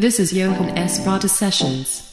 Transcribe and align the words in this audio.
This 0.00 0.18
is 0.18 0.32
Johan 0.32 0.78
S. 0.78 1.04
Sessions. 1.30 2.09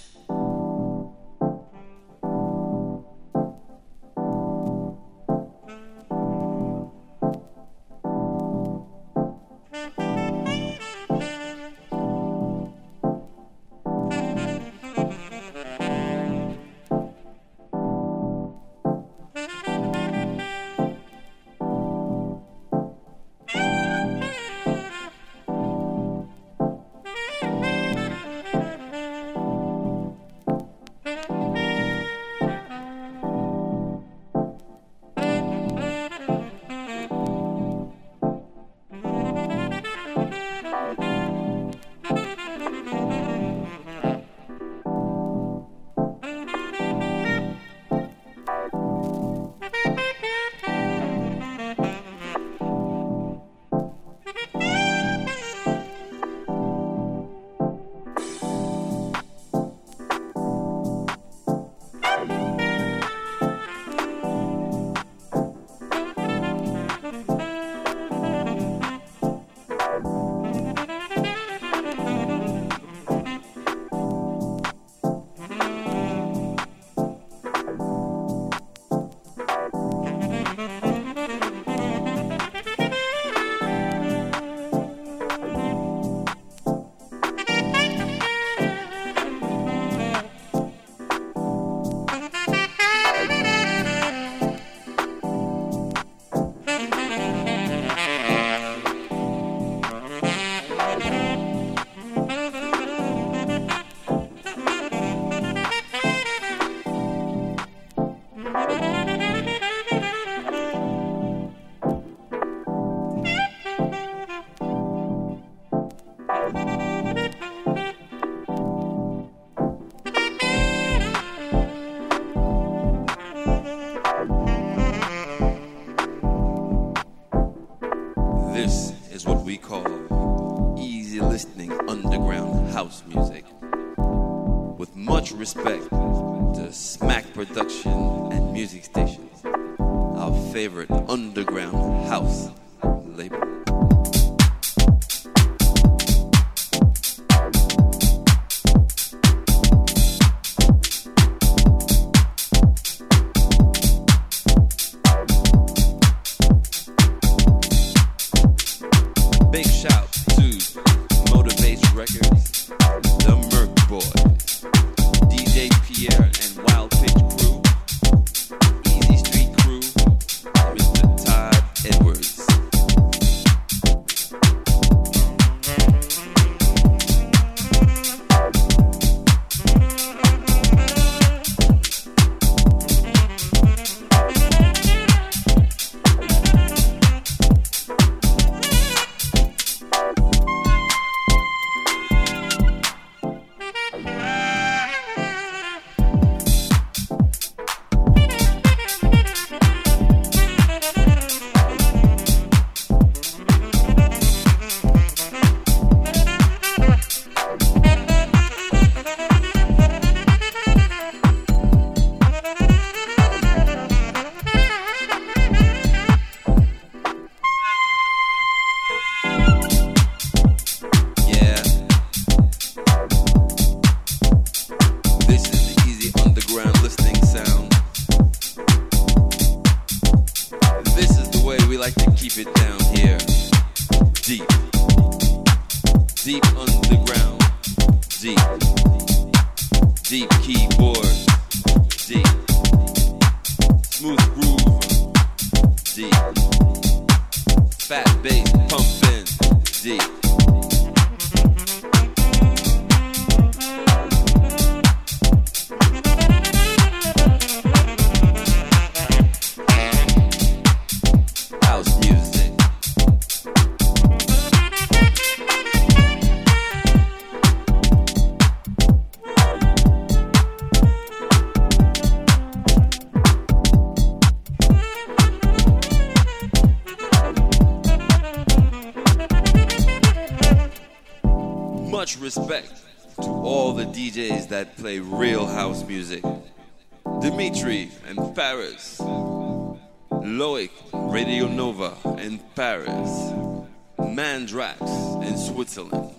Andrax 294.47 295.27
in 295.27 295.37
Switzerland, 295.37 296.09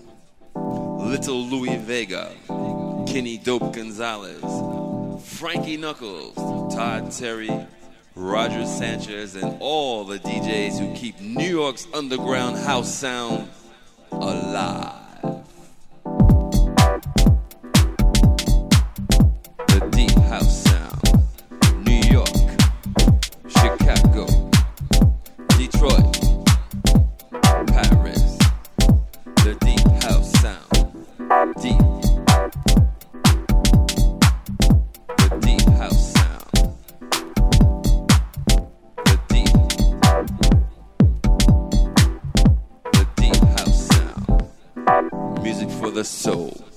Little 0.54 1.46
Louie 1.46 1.78
Vega, 1.78 2.30
Kenny 3.06 3.38
Dope 3.38 3.72
Gonzalez, 3.72 4.42
Frankie 5.25 5.78
Knuckles, 5.78 6.34
Todd 6.75 7.10
Terry, 7.10 7.50
Roger 8.14 8.66
Sanchez, 8.66 9.34
and 9.34 9.56
all 9.60 10.04
the 10.04 10.19
DJs 10.19 10.78
who 10.78 10.94
keep 10.94 11.19
New 11.22 11.48
York's 11.48 11.88
underground 11.94 12.58
house 12.58 12.94
sound 12.94 13.48
alive. 14.12 14.97
the 45.98 46.04
soul. 46.04 46.67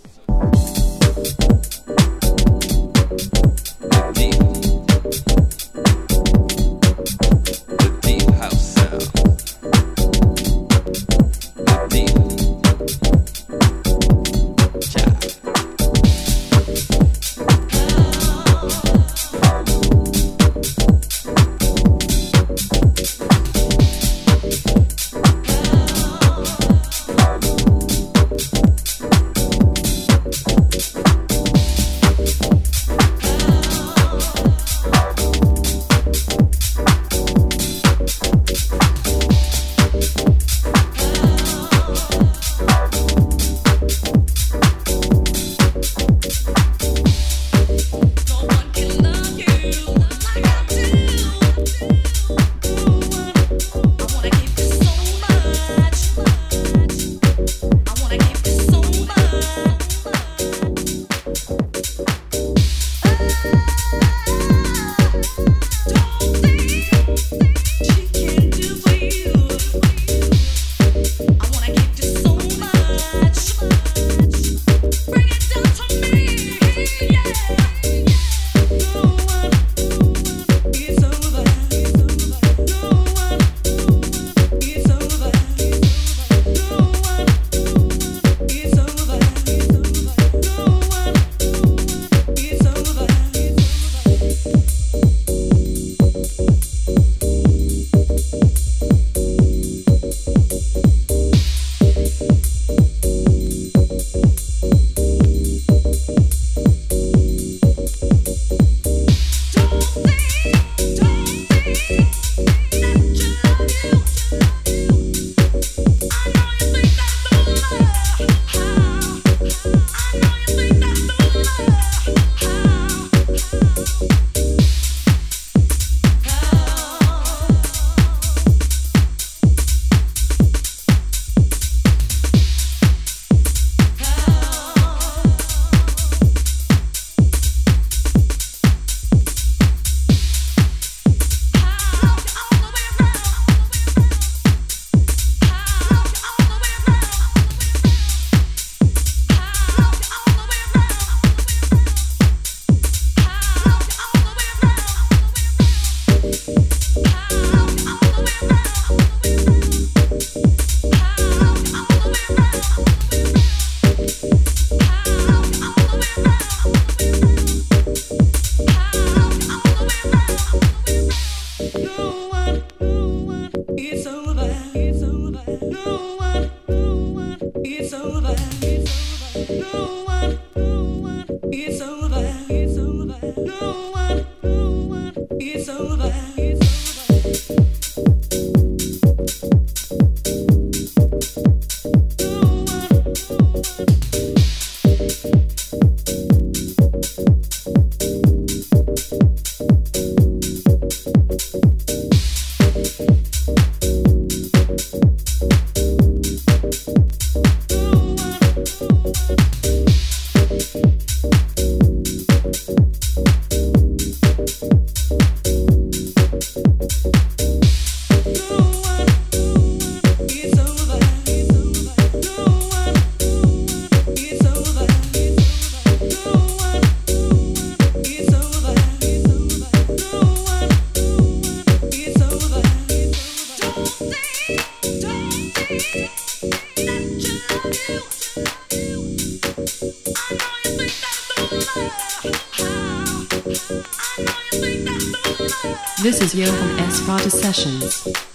is 246.21 246.35
Johan 246.35 246.79
S. 246.79 246.99
Vader 246.99 247.29
Sessions. 247.31 248.30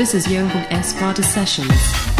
This 0.00 0.14
is 0.14 0.26
Johan 0.32 0.64
S. 0.72 0.94
Vata 0.94 1.22
Sessions. 1.22 2.19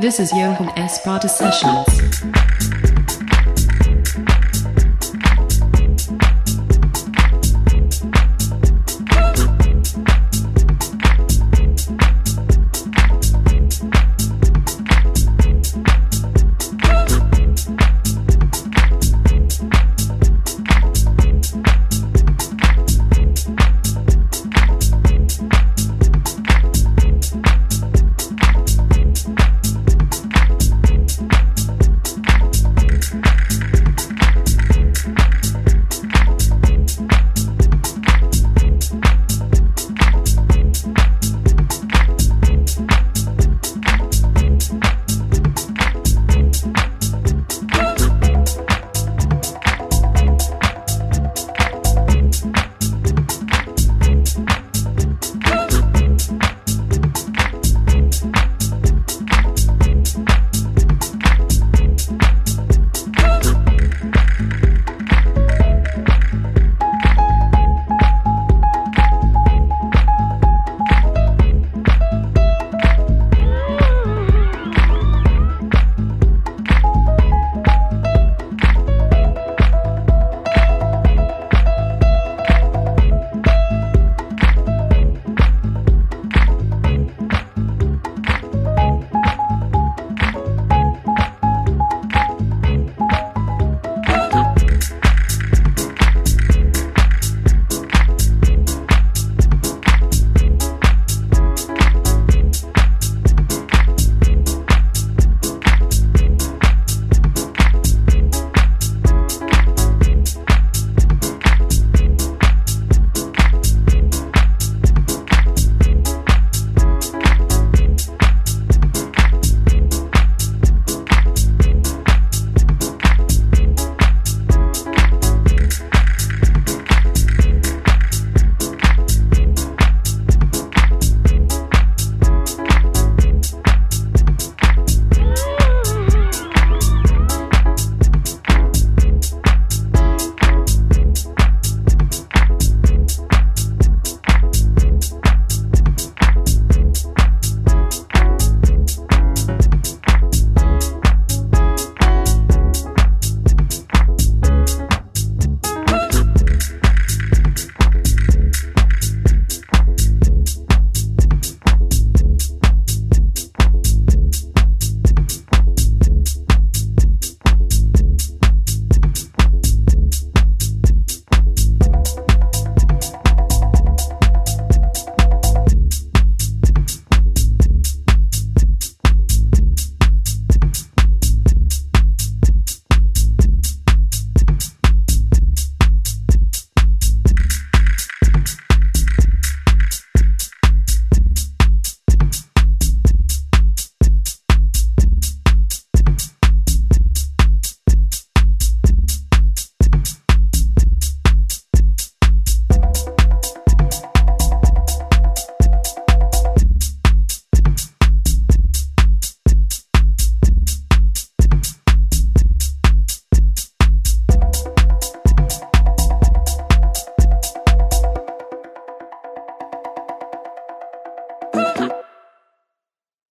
This 0.00 0.18
is 0.18 0.32
Johan 0.32 0.68
Esparta 0.76 1.28
Sessions. 1.28 2.49